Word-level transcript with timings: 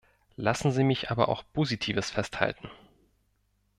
Lassen 0.35 0.71
Sie 0.71 0.83
mich 0.83 1.11
aber 1.11 1.29
auch 1.29 1.43
Positives 1.53 2.09
festhalten. 2.09 2.71